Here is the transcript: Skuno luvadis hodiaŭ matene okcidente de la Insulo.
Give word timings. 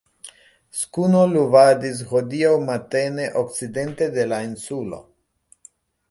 Skuno 0.77 1.19
luvadis 1.33 1.99
hodiaŭ 2.13 2.53
matene 2.69 3.27
okcidente 3.41 4.07
de 4.15 4.25
la 4.31 4.39
Insulo. 4.47 4.99